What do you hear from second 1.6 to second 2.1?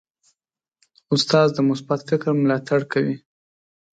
مثبت